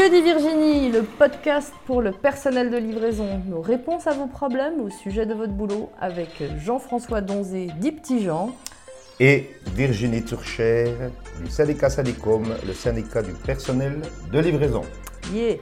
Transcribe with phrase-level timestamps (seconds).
[0.00, 3.42] Que dit Virginie Le podcast pour le personnel de livraison.
[3.46, 8.22] Nos réponses à vos problèmes au sujet de votre boulot avec Jean-François Donzé, dit Petit
[8.22, 8.50] Jean.
[9.20, 10.86] Et Virginie Turcher
[11.44, 14.00] du syndicat Sadicom, le syndicat du personnel
[14.32, 14.84] de livraison.
[15.34, 15.56] Yeah.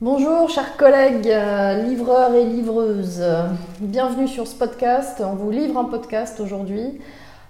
[0.00, 3.24] Bonjour chers collègues euh, livreurs et livreuses.
[3.80, 5.20] Bienvenue sur ce podcast.
[5.20, 7.00] On vous livre un podcast aujourd'hui.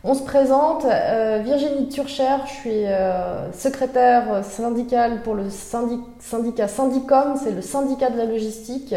[0.05, 7.37] On se présente, euh, Virginie Turcher, je suis euh, secrétaire syndicale pour le syndicat Syndicom,
[7.41, 8.97] c'est le syndicat de la logistique,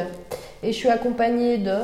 [0.64, 1.76] et je suis accompagnée de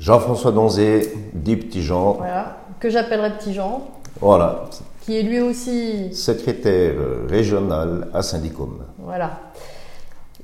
[0.00, 2.14] Jean-François Donzé, dit Petit Jean.
[2.14, 3.82] Voilà, que j'appellerai Petit Jean.
[4.20, 4.64] Voilà.
[5.02, 6.94] Qui est lui aussi secrétaire
[7.28, 8.80] régional à Syndicom.
[8.98, 9.38] Voilà.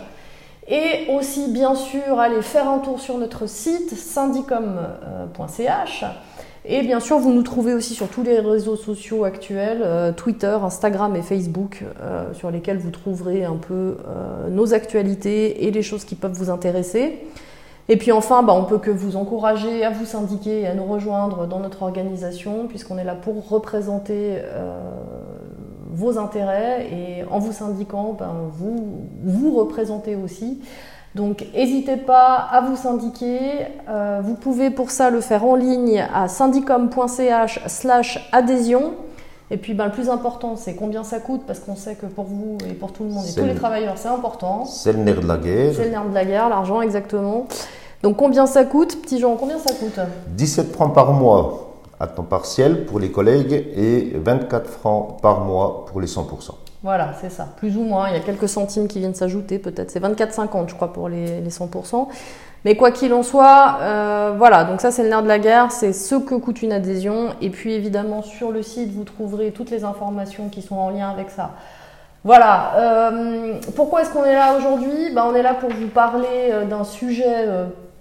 [0.73, 6.05] et aussi, bien sûr, aller faire un tour sur notre site syndicom.ch.
[6.65, 10.57] Et bien sûr, vous nous trouvez aussi sur tous les réseaux sociaux actuels, euh, Twitter,
[10.63, 15.83] Instagram et Facebook, euh, sur lesquels vous trouverez un peu euh, nos actualités et les
[15.83, 17.19] choses qui peuvent vous intéresser.
[17.91, 20.87] Et puis enfin, bah, on peut que vous encourager à vous syndiquer et à nous
[20.87, 24.39] rejoindre dans notre organisation, puisqu'on est là pour représenter
[25.93, 30.61] vos intérêts et en vous syndiquant, ben, vous vous représentez aussi.
[31.15, 33.39] Donc n'hésitez pas à vous syndiquer.
[33.89, 38.95] Euh, vous pouvez pour ça le faire en ligne à syndicom.ch slash adhésion.
[39.51, 42.25] Et puis ben, le plus important, c'est combien ça coûte, parce qu'on sait que pour
[42.25, 44.65] vous et pour tout le monde et tous les travailleurs, c'est important.
[44.65, 45.75] C'est le nerf de la guerre.
[45.77, 47.47] C'est le nerf de la guerre, l'argent exactement.
[48.03, 50.01] Donc combien ça coûte, petit Jean, combien ça coûte?
[50.29, 51.72] 17 francs par mois
[52.03, 56.51] à temps partiel pour les collègues et 24 francs par mois pour les 100%.
[56.83, 58.09] Voilà, c'est ça, plus ou moins.
[58.09, 59.93] Il y a quelques centimes qui viennent s'ajouter, peut-être.
[59.93, 62.09] C'est 24,50, je crois, pour les, 100%.
[62.65, 65.73] Mais quoi qu'il en soit, euh, voilà, donc ça c'est le nerf de la guerre,
[65.73, 67.31] c'est ce que coûte une adhésion.
[67.41, 71.09] Et puis évidemment, sur le site, vous trouverez toutes les informations qui sont en lien
[71.09, 71.53] avec ça.
[72.25, 75.11] Voilà, euh, pourquoi est-ce qu'on est là aujourd'hui?
[75.13, 77.49] Ben, On est là pour vous parler euh, d'un sujet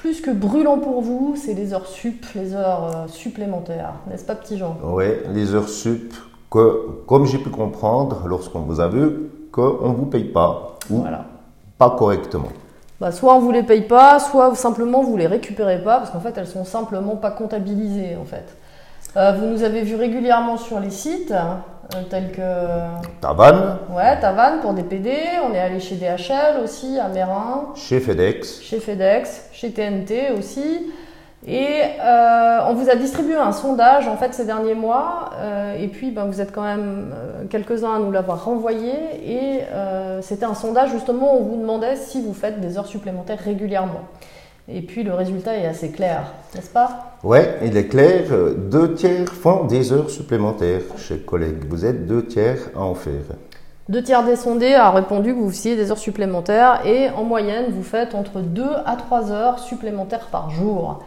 [0.01, 4.33] plus que brûlant pour vous, c'est les heures sup, les heures euh, supplémentaires, n'est-ce pas,
[4.33, 4.75] petit Jean?
[4.83, 6.13] Oui, les heures sup,
[6.49, 11.03] que, comme j'ai pu comprendre lorsqu'on vous a vu, qu'on ne vous paye pas ou
[11.77, 12.49] pas correctement.
[12.99, 16.09] Bah, soit on ne vous les paye pas, soit simplement vous les récupérez pas, parce
[16.09, 18.57] qu'en fait elles sont simplement pas comptabilisées en fait.
[19.17, 21.53] Euh, vous nous avez vu régulièrement sur les sites, euh,
[22.09, 22.41] tels que.
[23.21, 23.77] Tavan.
[23.89, 25.11] Ouais, Tavan pour des PD.
[25.49, 27.73] On est allé chez DHL aussi, à Mérin.
[27.75, 28.61] Chez FedEx.
[28.61, 30.91] Chez FedEx, chez TNT aussi.
[31.45, 31.67] Et
[31.99, 35.31] euh, on vous a distribué un sondage en fait ces derniers mois,
[35.75, 37.15] et puis ben, vous êtes quand même
[37.49, 38.93] quelques-uns à nous l'avoir renvoyé.
[39.25, 39.61] Et
[40.21, 44.01] c'était un sondage justement où on vous demandait si vous faites des heures supplémentaires régulièrement.
[44.67, 47.17] Et puis le résultat est assez clair, n'est-ce pas?
[47.23, 48.23] Oui, il est clair.
[48.57, 51.65] Deux tiers font des heures supplémentaires, chers collègues.
[51.67, 53.35] Vous êtes deux tiers à en faire.
[53.89, 57.65] Deux tiers des sondés a répondu que vous faisiez des heures supplémentaires et en moyenne,
[57.71, 61.03] vous faites entre 2 à 3 heures supplémentaires par jour.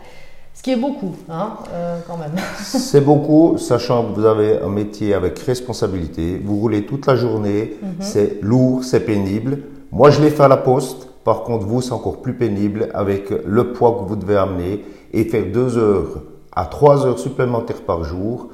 [0.52, 2.32] Ce qui est beaucoup, hein, euh, quand même.
[2.56, 6.40] c'est beaucoup, sachant que vous avez un métier avec responsabilité.
[6.44, 7.94] Vous roulez toute la journée, mhm.
[8.00, 9.60] c'est lourd, c'est pénible.
[9.90, 11.08] Moi, je l'ai fait à la poste.
[11.24, 15.24] Par contre, vous, c'est encore plus pénible avec le poids que vous devez amener et
[15.24, 16.22] faire deux heures
[16.54, 18.48] à trois heures supplémentaires par jour.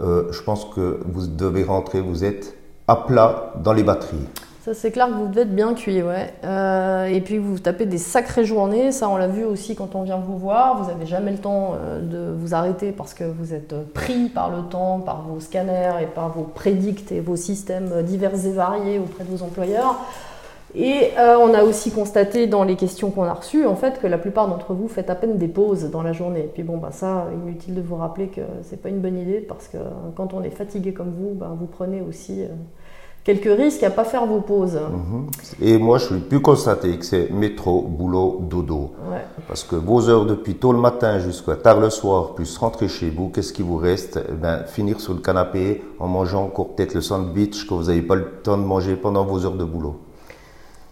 [0.00, 2.54] Euh, je pense que vous devez rentrer, vous êtes
[2.88, 4.26] à plat dans les batteries.
[4.62, 6.34] Ça, c'est clair que vous devez être bien cuit, ouais.
[6.42, 8.90] Euh, et puis, vous tapez des sacrées journées.
[8.90, 10.82] Ça, on l'a vu aussi quand on vient vous voir.
[10.82, 14.50] Vous n'avez jamais le temps euh, de vous arrêter parce que vous êtes pris par
[14.50, 18.98] le temps, par vos scanners et par vos prédicts et vos systèmes divers et variés
[18.98, 20.00] auprès de vos employeurs.
[20.76, 24.06] Et euh, on a aussi constaté dans les questions qu'on a reçues, en fait, que
[24.06, 26.40] la plupart d'entre vous faites à peine des pauses dans la journée.
[26.40, 29.40] Et puis bon, bah, ça, inutile de vous rappeler que c'est pas une bonne idée
[29.40, 29.78] parce que
[30.16, 32.48] quand on est fatigué comme vous, bah, vous prenez aussi euh,
[33.24, 34.78] quelques risques à pas faire vos pauses.
[34.78, 35.26] Mhm.
[35.62, 38.90] Et moi, je suis plus constaté que c'est métro, boulot, dodo.
[39.48, 43.08] Parce que vos heures depuis tôt le matin jusqu'à tard le soir, plus rentrer chez
[43.08, 44.20] vous, qu'est-ce qui vous reste?
[44.28, 48.02] Eh ben, Finir sur le canapé en mangeant encore peut-être le sandwich que vous n'avez
[48.02, 49.96] pas le temps de manger pendant vos heures de boulot.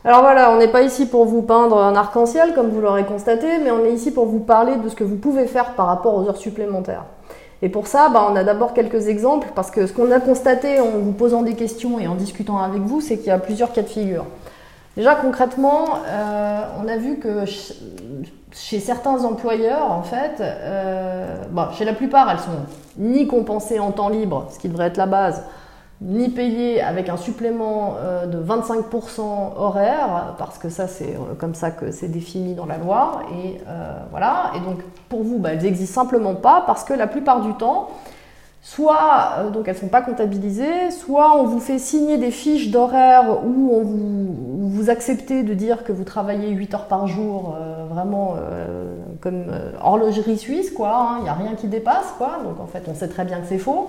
[0.07, 3.47] Alors voilà, on n'est pas ici pour vous peindre un arc-en-ciel, comme vous l'aurez constaté,
[3.63, 6.15] mais on est ici pour vous parler de ce que vous pouvez faire par rapport
[6.15, 7.07] aux heures supplémentaires.
[7.63, 10.79] Et pour ça, bah, on a d'abord quelques exemples, parce que ce qu'on a constaté
[10.79, 13.73] en vous posant des questions et en discutant avec vous, c'est qu'il y a plusieurs
[13.73, 14.27] cas de figure.
[14.95, 17.47] Déjà concrètement, euh, on a vu que
[18.53, 21.35] chez certains employeurs, en fait, euh,
[21.73, 22.51] chez la plupart, elles sont
[22.99, 25.45] ni compensées en temps libre, ce qui devrait être la base,
[26.05, 29.21] ni payées avec un supplément euh, de 25%
[29.57, 33.23] horaire, parce que ça, c'est comme ça que c'est défini dans la loi.
[33.33, 33.59] Et
[34.11, 34.53] voilà.
[34.57, 34.79] Et donc,
[35.09, 37.89] pour vous, bah, elles n'existent simplement pas, parce que la plupart du temps,
[38.65, 42.71] soit euh, donc elles ne sont pas comptabilisées, soit on vous fait signer des fiches
[42.71, 48.37] d'horaire où vous, acceptez de dire que vous travaillez 8 heures par jour, euh, vraiment
[48.39, 49.47] euh, comme
[49.83, 50.95] horlogerie suisse, quoi.
[50.95, 51.17] Hein.
[51.21, 52.39] Il n'y a rien qui dépasse, quoi.
[52.45, 53.89] Donc en fait, on sait très bien que c'est faux.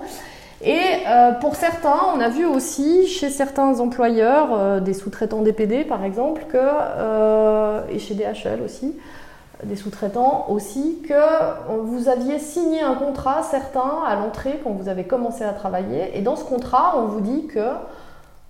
[0.62, 1.04] Et
[1.40, 7.92] pour certains, on a vu aussi chez certains employeurs, des sous-traitants DPD par exemple, que,
[7.92, 8.96] et chez DHL aussi,
[9.64, 15.04] des sous-traitants aussi, que vous aviez signé un contrat certain à l'entrée quand vous avez
[15.04, 16.16] commencé à travailler.
[16.16, 17.60] Et dans ce contrat, on vous dit que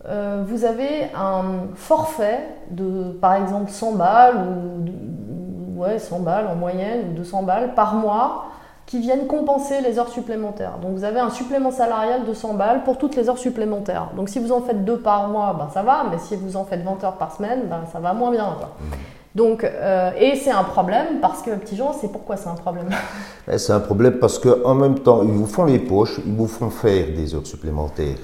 [0.08, 6.54] euh, vous avez un forfait de, par exemple, 100 balles ou ouais, 100 balles en
[6.54, 8.46] moyenne ou 200 balles par mois
[8.86, 10.78] qui viennent compenser les heures supplémentaires.
[10.80, 14.10] Donc vous avez un supplément salarial de 100 balles pour toutes les heures supplémentaires.
[14.16, 16.64] Donc si vous en faites deux par mois, ben ça va, mais si vous en
[16.64, 18.54] faites 20 heures par semaine, ben ça va moins bien.
[18.58, 18.70] Quoi.
[18.80, 18.94] Mmh.
[19.36, 22.88] Donc, euh, et c'est un problème parce que, petit Jean, c'est pourquoi c'est un problème?
[23.52, 26.48] Eh, C'est un problème parce qu'en même temps, ils vous font les poches, ils vous
[26.48, 28.16] font faire des heures supplémentaires,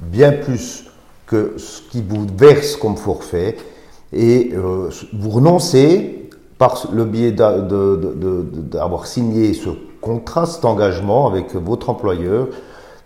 [0.00, 0.86] bien plus
[1.26, 3.56] que ce qu'ils vous versent comme forfait,
[4.12, 9.68] et euh, vous renoncez par le biais d'avoir signé ce
[10.04, 12.48] contrat, cet engagement avec votre employeur,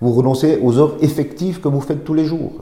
[0.00, 2.52] vous renoncez aux heures effectives que vous faites tous les jours.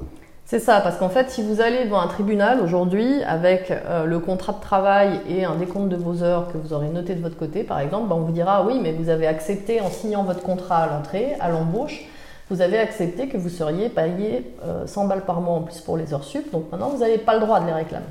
[0.44, 4.20] C'est ça, parce qu'en fait, si vous allez devant un tribunal aujourd'hui avec euh, le
[4.20, 7.36] contrat de travail et un décompte de vos heures que vous aurez noté de votre
[7.36, 10.42] côté, par exemple, ben, on vous dira oui, mais vous avez accepté en signant votre
[10.42, 12.04] contrat à l'entrée, à l'embauche,
[12.48, 14.54] vous avez accepté que vous seriez payé
[14.86, 17.18] 100 euh, balles par mois en plus pour les heures sup, donc maintenant vous n'avez
[17.18, 18.06] pas le droit de les réclamer.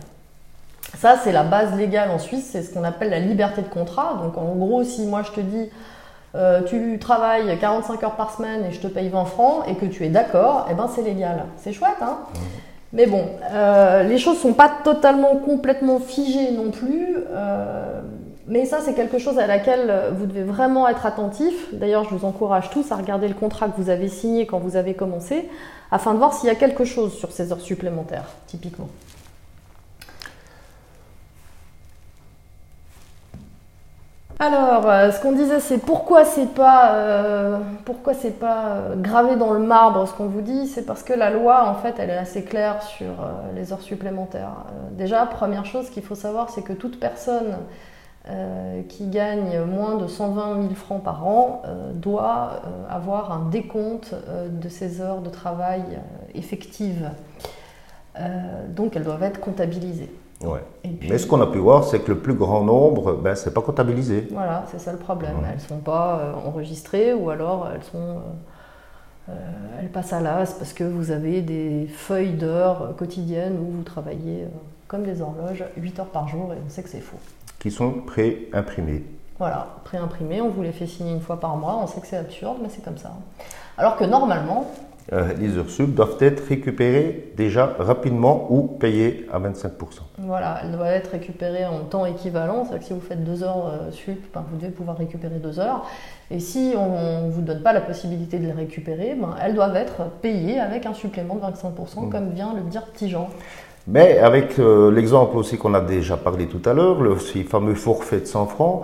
[0.97, 4.19] Ça, c'est la base légale en Suisse, c'est ce qu'on appelle la liberté de contrat.
[4.21, 5.69] Donc en gros, si moi je te dis
[6.35, 9.85] euh, tu travailles 45 heures par semaine et je te paye 20 francs et que
[9.85, 11.45] tu es d'accord, eh ben c'est légal.
[11.57, 12.19] C'est chouette, hein
[12.91, 13.23] Mais bon,
[13.53, 17.15] euh, les choses sont pas totalement complètement figées non plus.
[17.29, 18.01] Euh,
[18.47, 21.73] mais ça, c'est quelque chose à laquelle vous devez vraiment être attentif.
[21.73, 24.75] D'ailleurs, je vous encourage tous à regarder le contrat que vous avez signé quand vous
[24.75, 25.49] avez commencé,
[25.89, 28.87] afin de voir s'il y a quelque chose sur ces heures supplémentaires, typiquement.
[34.37, 39.37] Alors, euh, ce qu'on disait, c'est pourquoi c'est pas, euh, pourquoi c'est pas euh, gravé
[39.37, 42.09] dans le marbre ce qu'on vous dit, c'est parce que la loi, en fait, elle
[42.09, 43.13] est assez claire sur
[43.55, 44.65] les heures supplémentaires.
[44.91, 47.57] déjà, première chose qu'il faut savoir, c'est que toute personne
[48.89, 51.61] qui gagne moins de 120 000 francs par an
[51.93, 54.15] doit avoir un décompte
[54.49, 55.83] de ses heures de travail
[56.33, 57.11] effectives.
[58.69, 60.11] donc, elles doivent être comptabilisées.
[60.43, 60.63] Ouais.
[61.01, 63.61] Mais ce qu'on a pu voir, c'est que le plus grand nombre, ben, c'est pas
[63.61, 64.27] comptabilisé.
[64.31, 65.35] Voilà, c'est ça le problème.
[65.51, 69.33] Elles sont pas euh, enregistrées ou alors elles sont, euh, euh,
[69.79, 74.47] elles passent à l'as parce que vous avez des feuilles d'heures quotidiennes où vous travaillez
[74.87, 77.19] comme des horloges 8 heures par jour et on sait que c'est faux.
[77.59, 79.03] Qui sont pré-imprimées.
[79.39, 82.17] Voilà, pré-imprimées, on vous les fait signer une fois par mois, on sait que c'est
[82.17, 83.11] absurde, mais c'est comme ça.
[83.77, 84.71] Alors que normalement,
[85.13, 89.69] euh, les heures sub doivent être récupérées déjà rapidement ou payées à 25%.
[90.17, 92.63] Voilà, elles doivent être récupérées en temps équivalent.
[92.63, 95.59] C'est-à-dire que si vous faites deux heures euh, sup, ben, vous devez pouvoir récupérer deux
[95.59, 95.85] heures.
[96.31, 99.75] Et si on ne vous donne pas la possibilité de les récupérer, ben, elles doivent
[99.75, 102.09] être payées avec un supplément de 25%, mmh.
[102.09, 103.29] comme vient le dire Petit Jean.
[103.87, 108.21] Mais avec euh, l'exemple aussi qu'on a déjà parlé tout à l'heure, le fameux forfait
[108.21, 108.83] de 100 francs,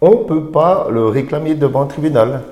[0.00, 2.42] on ne peut pas le réclamer devant un tribunal.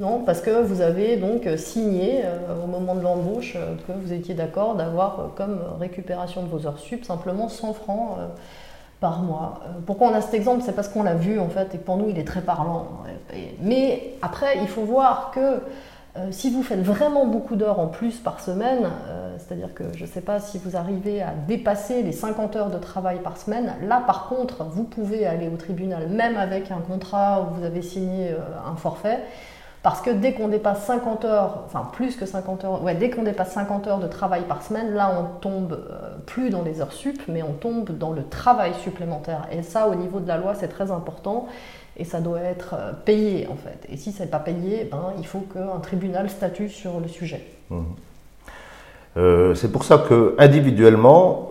[0.00, 4.12] Non, parce que vous avez donc signé euh, au moment de l'embauche euh, que vous
[4.12, 8.16] étiez d'accord d'avoir euh, comme récupération de vos heures sup simplement 100 francs
[9.00, 9.60] par mois.
[9.84, 10.62] pourquoi on a cet exemple?
[10.64, 12.86] C'est parce qu'on l'a vu en fait et pour nous il est très parlant.
[13.60, 15.60] Mais après, il faut voir que
[16.30, 18.90] si vous faites vraiment beaucoup d'heures en plus par semaine,
[19.38, 22.78] c'est-à-dire que je ne sais pas si vous arrivez à dépasser les 50 heures de
[22.78, 27.42] travail par semaine, là par contre, vous pouvez aller au tribunal, même avec un contrat
[27.42, 28.32] où vous avez signé
[28.64, 29.18] un forfait,
[29.82, 33.24] parce que dès qu'on dépasse 50 heures, enfin plus que 50 heures, ouais, dès qu'on
[33.24, 36.92] dépasse 50 heures de travail par semaine, là on tombe euh, plus dans les heures
[36.92, 39.48] sup, mais on tombe dans le travail supplémentaire.
[39.50, 41.48] Et ça, au niveau de la loi, c'est très important
[41.96, 43.92] et ça doit être euh, payé en fait.
[43.92, 47.44] Et si ce n'est pas payé, ben, il faut qu'un tribunal statue sur le sujet.
[47.70, 47.80] Mmh.
[49.16, 51.48] Euh, c'est pour ça que individuellement,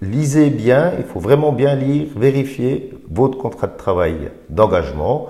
[0.00, 5.28] lisez bien, il faut vraiment bien lire, vérifier votre contrat de travail d'engagement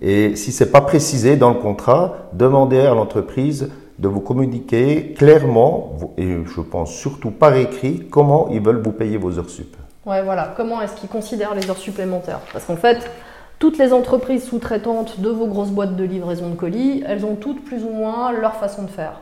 [0.00, 5.92] Et si c'est pas précisé dans le contrat, demandez à l'entreprise de vous communiquer clairement,
[6.16, 9.76] et je pense surtout par écrit, comment ils veulent vous payer vos heures sup.
[10.06, 10.54] Ouais, voilà.
[10.56, 12.40] Comment est-ce qu'ils considèrent les heures supplémentaires?
[12.52, 13.10] Parce qu'en fait,
[13.58, 17.62] toutes les entreprises sous-traitantes de vos grosses boîtes de livraison de colis, elles ont toutes
[17.62, 19.20] plus ou moins leur façon de faire.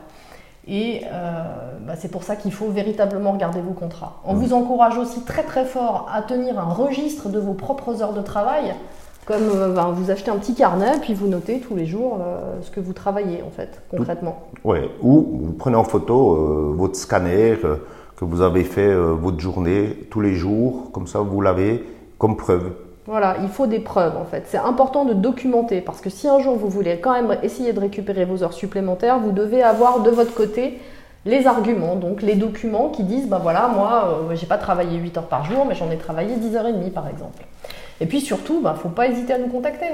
[0.65, 1.43] Et euh,
[1.85, 4.21] bah, c'est pour ça qu'il faut véritablement regarder vos contrats.
[4.23, 8.13] On vous encourage aussi très très fort à tenir un registre de vos propres heures
[8.13, 8.73] de travail
[9.29, 12.55] comme euh, ben, vous achetez un petit carnet, puis vous notez tous les jours euh,
[12.63, 14.47] ce que vous travaillez, en fait, concrètement.
[14.63, 17.55] Oui, ou vous prenez en photo euh, votre scanner,
[18.17, 21.85] que vous avez fait votre journée tous les jours, comme ça vous l'avez
[22.17, 22.71] comme preuve.
[23.05, 24.43] Voilà, il faut des preuves en fait.
[24.47, 27.79] C'est important de documenter parce que si un jour vous voulez quand même essayer de
[27.79, 30.79] récupérer vos heures supplémentaires, vous devez avoir de votre côté
[31.25, 35.27] les arguments, donc les documents qui disent, ben voilà, moi, j'ai pas travaillé 8 heures
[35.27, 37.43] par jour, mais j'en ai travaillé 10 heures et demie par exemple.
[38.01, 39.85] Et puis surtout, il bah, ne faut pas hésiter à nous contacter.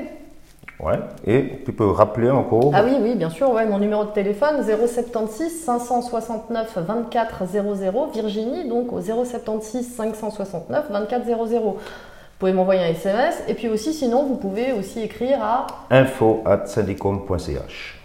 [0.79, 4.09] Ouais, et tu peux rappeler encore Ah oui, oui, bien sûr, ouais, mon numéro de
[4.09, 11.61] téléphone 076 569 24 00 Virginie, donc au 076 569 24 00.
[11.63, 11.77] Vous
[12.39, 16.65] pouvez m'envoyer un SMS et puis aussi, sinon, vous pouvez aussi écrire à info at
[16.65, 18.01] syndicom.ch.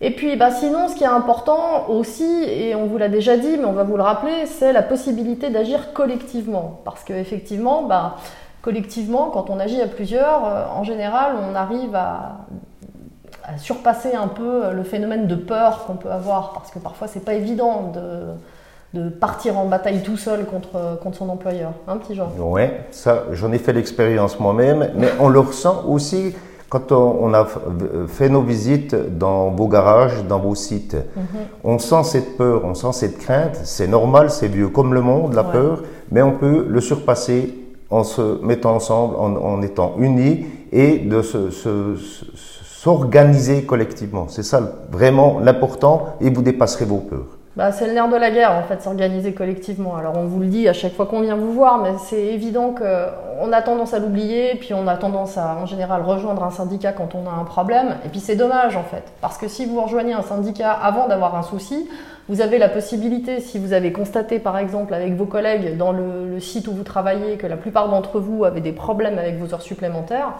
[0.00, 3.56] Et puis, bah, sinon, ce qui est important aussi, et on vous l'a déjà dit,
[3.56, 6.80] mais on va vous le rappeler, c'est la possibilité d'agir collectivement.
[6.84, 8.16] Parce qu'effectivement, bah,
[8.64, 12.46] collectivement, quand on agit à plusieurs, euh, en général, on arrive à,
[13.58, 17.34] surpasser un peu le phénomène de peur qu'on peut avoir, parce que parfois, c'est pas
[17.34, 17.92] évident
[18.94, 22.32] de, partir en bataille tout seul contre, contre son employeur, un petit genre.
[22.38, 26.34] Oui, ça, j'en ai fait l'expérience moi-même, mais on le ressent aussi
[26.70, 27.46] quand on, a
[28.08, 30.94] fait nos visites dans vos garages, dans vos sites.
[30.94, 31.24] Mhm.
[31.64, 33.60] On sent cette peur, on sent cette crainte.
[33.64, 37.63] C'est normal, c'est vieux comme le monde, la peur, mais on peut le surpasser
[37.94, 41.22] en se mettant ensemble, en, étant unis et de
[42.64, 44.26] s'organiser collectivement.
[44.28, 44.60] C'est ça
[44.90, 47.38] vraiment l'important et vous dépasserez vos peurs.
[47.56, 49.94] Bah, c'est le nerf de la guerre, en fait, s'organiser collectivement.
[49.94, 52.74] Alors, on vous le dit à chaque fois qu'on vient vous voir, mais c'est évident
[52.76, 56.90] qu'on a tendance à l'oublier, puis on a tendance à, en général, rejoindre un syndicat
[56.90, 57.94] quand on a un problème.
[58.04, 61.36] Et puis, c'est dommage, en fait, parce que si vous rejoignez un syndicat avant d'avoir
[61.36, 61.88] un souci,
[62.28, 66.40] vous avez la possibilité, si vous avez constaté, par exemple, avec vos collègues dans le,
[66.40, 69.62] site où vous travaillez, que la plupart d'entre vous avaient des problèmes avec vos heures
[69.62, 70.32] supplémentaires,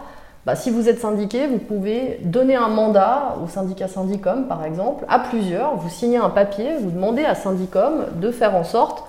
[0.45, 5.05] bah, si vous êtes syndiqué, vous pouvez donner un mandat au syndicat Syndicom, par exemple,
[5.09, 5.75] à plusieurs.
[5.75, 9.03] Vous signez un papier, vous demandez à Syndicom de faire en sorte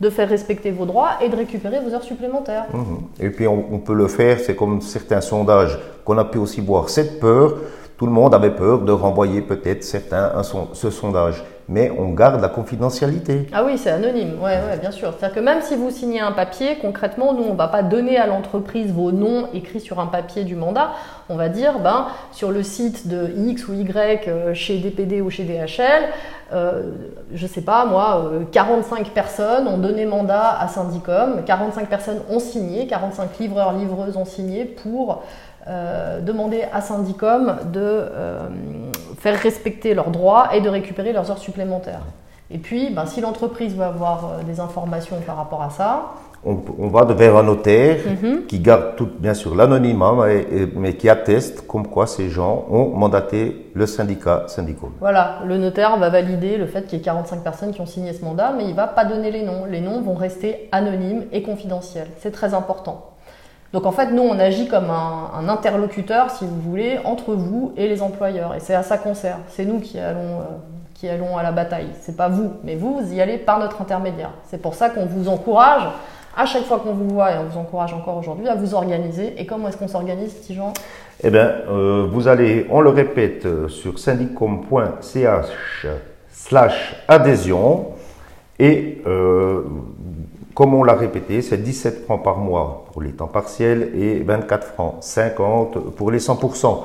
[0.00, 2.64] de faire respecter vos droits et de récupérer vos heures supplémentaires.
[2.72, 3.00] Mhm.
[3.20, 6.88] Et puis on, peut le faire, c'est comme certains sondages qu'on a pu aussi voir
[6.88, 7.54] cette peur.
[7.98, 12.42] Tout le monde avait peur de renvoyer peut-être certains à ce sondage mais on garde
[12.42, 13.46] la confidentialité.
[13.52, 15.14] Ah oui, c'est anonyme, ouais, ouais, bien sûr.
[15.16, 18.16] C'est-à-dire que même si vous signez un papier, concrètement, nous, on ne va pas donner
[18.16, 20.90] à l'entreprise vos noms écrits sur un papier du mandat.
[21.28, 25.30] On va dire, ben, sur le site de X ou Y euh, chez DPD ou
[25.30, 26.08] chez DHL,
[26.52, 26.90] euh,
[27.32, 32.40] je sais pas, moi, 45 euh, personnes ont donné mandat à Syndicom, 45 personnes ont
[32.40, 35.22] signé, 45 livreurs, livreuses ont signé pour
[36.22, 38.06] demander à Syndicom de
[39.20, 42.02] faire respecter leurs droits et de récupérer leurs heures supplémentaires.
[42.50, 46.88] Et puis, ben, si l'entreprise veut avoir euh, des informations par rapport à ça, on,
[46.88, 48.46] va vers un notaire mhm.
[48.46, 50.16] qui garde tout, bien sûr l'anonymat,
[50.74, 54.88] mais, qui atteste comme quoi ces gens ont mandaté le syndicat syndical.
[55.00, 58.14] Voilà, le notaire va valider le fait qu'il y ait 45 personnes qui ont signé
[58.14, 59.66] ce mandat, mais il ne va pas donner les noms.
[59.66, 62.08] Les noms vont rester anonymes et confidentiels.
[62.20, 63.09] C'est très important.
[63.72, 67.86] Donc en fait, nous, on agit comme un, interlocuteur, si vous voulez, entre vous et
[67.88, 68.54] les employeurs.
[68.54, 69.38] Et c'est à ça qu'on sert.
[69.48, 70.44] C'est nous qui allons, euh,
[70.94, 71.88] qui allons à la bataille.
[72.00, 74.32] C'est pas vous, mais vous, vous y allez par notre intermédiaire.
[74.48, 75.82] C'est pour ça qu'on vous encourage,
[76.36, 79.40] à chaque fois qu'on vous voit, et on vous encourage encore aujourd'hui, à vous organiser.
[79.40, 80.72] Et comment est-ce qu'on s'organise, petit Jean?
[81.22, 85.86] Eh bien, euh, vous allez, on le répète, euh, sur syndicom.ch
[86.32, 87.86] slash adhésion.
[88.58, 89.02] Et
[90.54, 94.66] comme on l'a répété, c'est 17 francs par mois pour les temps partiels et 24
[94.66, 96.84] francs 50 pour les 100%.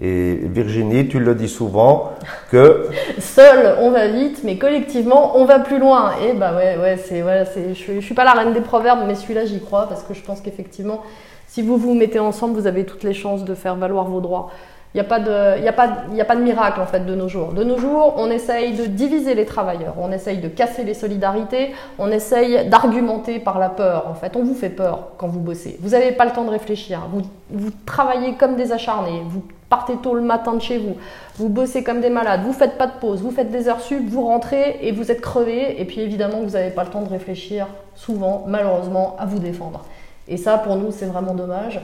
[0.00, 2.12] Et Virginie, tu le dis souvent
[2.50, 2.88] que
[3.18, 6.12] seul on va vite, mais collectivement on va plus loin.
[6.26, 9.00] Et bah ouais, ouais, c'est voilà, c'est je, je suis pas la reine des proverbes,
[9.06, 11.02] mais celui-là j'y crois parce que je pense qu'effectivement,
[11.46, 14.50] si vous vous mettez ensemble, vous avez toutes les chances de faire valoir vos droits.
[14.94, 17.54] Il n'y a, pas de, a, de miracle en fait de nos jours.
[17.54, 21.72] De nos jours, on essaye de diviser les travailleurs, on essaye de casser les solidarités,
[21.98, 24.06] on essaye d'argumenter par la peur.
[24.10, 25.78] En fait, on vous fait peur quand vous bossez.
[25.80, 27.08] Vous n'avez pas le temps de réfléchir.
[27.10, 29.22] Vous, vous travaillez comme des acharnés.
[29.28, 30.98] Vous partez tôt le matin de chez vous.
[31.36, 32.42] Vous bossez comme des malades.
[32.44, 33.22] Vous faites pas de pause.
[33.22, 34.06] Vous faites des heures sup.
[34.06, 35.80] Vous rentrez et vous êtes crevé.
[35.80, 39.86] Et puis évidemment, vous n'avez pas le temps de réfléchir souvent, malheureusement, à vous défendre.
[40.28, 41.80] Et ça, pour nous, c'est vraiment dommage.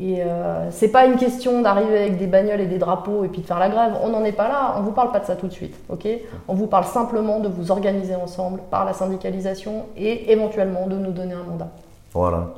[0.00, 3.40] Et euh, c'est pas une question d'arriver avec des bagnoles et des drapeaux et puis
[3.40, 3.94] de faire la grève.
[4.02, 4.76] On n'en est pas là.
[4.78, 6.06] On vous parle pas de ça tout de suite, ok?
[6.46, 11.10] On vous parle simplement de vous organiser ensemble par la syndicalisation et éventuellement de nous
[11.10, 11.68] donner un mandat.
[12.12, 12.50] Voilà.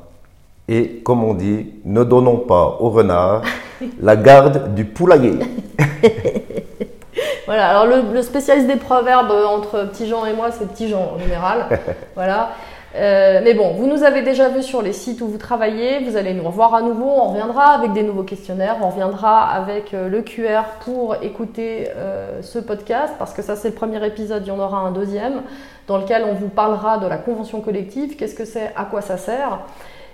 [0.68, 3.42] Et comme on dit, ne donnons pas au renard
[4.02, 5.38] la garde du poulailler.
[7.46, 7.68] voilà.
[7.70, 11.18] Alors le, le, spécialiste des proverbes entre Petit Jean et moi, c'est Petit Jean en
[11.18, 11.80] général.
[12.14, 12.50] voilà.
[12.96, 16.16] Euh, mais bon, vous nous avez déjà vu sur les sites où vous travaillez, vous
[16.16, 20.08] allez nous revoir à nouveau, on reviendra avec des nouveaux questionnaires, on reviendra avec euh,
[20.08, 24.48] le QR pour écouter euh, ce podcast, parce que ça c'est le premier épisode, il
[24.48, 25.42] y en aura un deuxième,
[25.86, 29.16] dans lequel on vous parlera de la convention collective, qu'est-ce que c'est, à quoi ça
[29.16, 29.60] sert.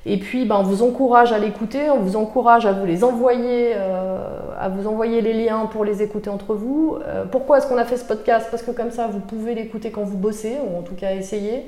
[0.09, 3.75] Et puis, ben, on vous encourage à l'écouter, on vous encourage à vous les envoyer,
[3.75, 6.97] à vous envoyer les liens pour les écouter entre vous.
[7.33, 8.47] pourquoi est-ce qu'on a fait ce podcast?
[8.49, 11.67] Parce que comme ça, vous pouvez l'écouter quand vous bossez, ou en tout cas essayer.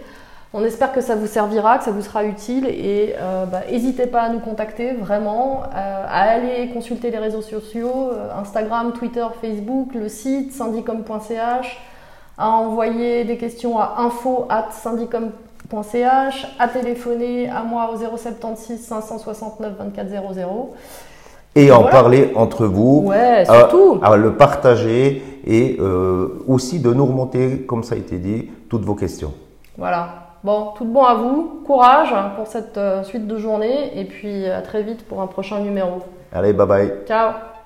[0.54, 4.06] On espère que ça vous servira, que ça vous sera utile et euh, bah, n'hésitez
[4.06, 9.26] pas à nous contacter vraiment, euh, à aller consulter les réseaux sociaux, euh, Instagram, Twitter,
[9.42, 11.78] Facebook, le site syndicom.ch,
[12.38, 20.70] à envoyer des questions à info@syndicom.ch, à téléphoner à moi au 076 569 2400.
[21.56, 23.98] Et en parler entre vous, ouais, surtout.
[24.00, 25.78] À, à, le partager et
[26.46, 29.34] aussi de nous remonter, comme ça a été dit, toutes vos questions.
[29.76, 30.27] Voilà.
[30.44, 34.62] Bon, tout bon à vous, courage pour cette euh, suite de journée et puis à
[34.62, 36.02] très vite pour un prochain numéro.
[36.32, 36.92] Allez, bye bye.
[37.06, 37.57] Ciao.